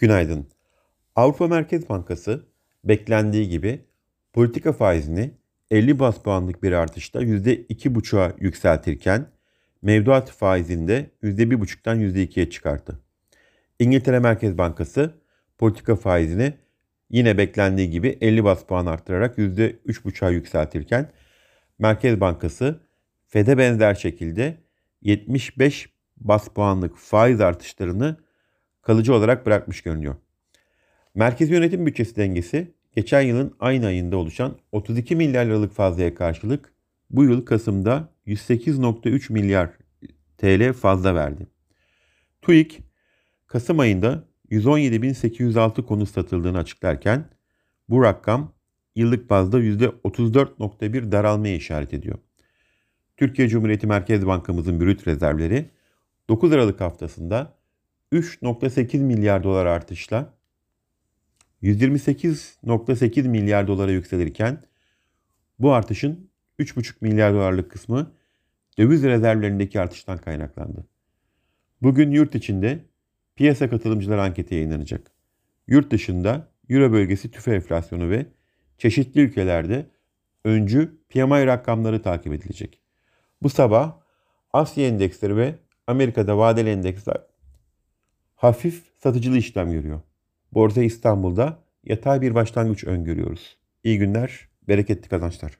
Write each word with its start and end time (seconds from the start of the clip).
Günaydın. 0.00 0.46
Avrupa 1.16 1.48
Merkez 1.48 1.88
Bankası 1.88 2.44
beklendiği 2.84 3.48
gibi 3.48 3.84
politika 4.32 4.72
faizini 4.72 5.30
50 5.70 5.98
bas 5.98 6.22
puanlık 6.22 6.62
bir 6.62 6.72
artışla 6.72 7.22
%2,5'a 7.22 8.32
yükseltirken 8.38 9.26
mevduat 9.82 10.30
faizini 10.30 10.88
de 10.88 11.10
%1,5'tan 11.22 11.98
%2'ye 11.98 12.50
çıkarttı. 12.50 13.00
İngiltere 13.78 14.18
Merkez 14.18 14.58
Bankası 14.58 15.14
politika 15.58 15.96
faizini 15.96 16.54
yine 17.10 17.38
beklendiği 17.38 17.90
gibi 17.90 18.18
50 18.20 18.44
bas 18.44 18.64
puan 18.64 18.86
arttırarak 18.86 19.38
%3,5'a 19.38 20.30
yükseltirken 20.30 21.12
Merkez 21.78 22.20
Bankası 22.20 22.80
FED'e 23.26 23.58
benzer 23.58 23.94
şekilde 23.94 24.56
75 25.02 25.88
bas 26.16 26.48
puanlık 26.48 26.96
faiz 26.96 27.40
artışlarını 27.40 28.16
kalıcı 28.82 29.14
olarak 29.14 29.46
bırakmış 29.46 29.82
görünüyor. 29.82 30.14
Merkezi 31.14 31.52
yönetim 31.52 31.86
bütçesi 31.86 32.16
dengesi 32.16 32.74
geçen 32.96 33.20
yılın 33.20 33.56
aynı 33.60 33.86
ayında 33.86 34.16
oluşan 34.16 34.56
32 34.72 35.16
milyar 35.16 35.46
liralık 35.46 35.72
fazlaya 35.72 36.14
karşılık 36.14 36.72
bu 37.10 37.24
yıl 37.24 37.44
Kasım'da 37.44 38.12
108.3 38.26 39.32
milyar 39.32 39.70
TL 40.38 40.72
fazla 40.72 41.14
verdi. 41.14 41.46
TÜİK 42.42 42.80
Kasım 43.46 43.78
ayında 43.78 44.24
117.806 44.50 45.86
konut 45.86 46.08
satıldığını 46.08 46.58
açıklarken 46.58 47.24
bu 47.88 48.02
rakam 48.02 48.52
yıllık 48.94 49.30
bazda 49.30 49.60
%34.1 49.60 51.12
daralmaya 51.12 51.54
işaret 51.56 51.94
ediyor. 51.94 52.18
Türkiye 53.16 53.48
Cumhuriyeti 53.48 53.86
Merkez 53.86 54.26
Bankamızın 54.26 54.80
brüt 54.80 55.06
rezervleri 55.06 55.70
9 56.28 56.52
Aralık 56.52 56.80
haftasında 56.80 57.59
3.8 58.12 58.98
milyar 58.98 59.44
dolar 59.44 59.66
artışla 59.66 60.34
128.8 61.62 63.28
milyar 63.28 63.66
dolara 63.66 63.90
yükselirken 63.90 64.62
bu 65.58 65.72
artışın 65.72 66.30
3.5 66.58 66.94
milyar 67.00 67.34
dolarlık 67.34 67.70
kısmı 67.70 68.12
döviz 68.78 69.02
rezervlerindeki 69.02 69.80
artıştan 69.80 70.18
kaynaklandı. 70.18 70.86
Bugün 71.82 72.10
yurt 72.10 72.34
içinde 72.34 72.84
piyasa 73.36 73.70
katılımcılar 73.70 74.18
anketi 74.18 74.54
yayınlanacak. 74.54 75.10
Yurt 75.66 75.90
dışında 75.90 76.48
Euro 76.68 76.92
bölgesi 76.92 77.30
tüfe 77.30 77.54
enflasyonu 77.54 78.10
ve 78.10 78.26
çeşitli 78.78 79.20
ülkelerde 79.20 79.86
öncü 80.44 80.98
PMI 81.08 81.46
rakamları 81.46 82.02
takip 82.02 82.32
edilecek. 82.32 82.80
Bu 83.42 83.48
sabah 83.48 84.00
Asya 84.52 84.86
endeksleri 84.86 85.36
ve 85.36 85.54
Amerika'da 85.86 86.38
vadeli 86.38 86.70
endeksler 86.70 87.29
hafif 88.40 88.82
satıcılı 88.98 89.38
işlem 89.38 89.72
görüyor. 89.72 90.00
Borsa 90.52 90.82
İstanbul'da 90.82 91.58
yatay 91.84 92.20
bir 92.20 92.34
başlangıç 92.34 92.84
öngörüyoruz. 92.84 93.58
İyi 93.84 93.98
günler, 93.98 94.48
bereketli 94.68 95.08
kazançlar. 95.08 95.58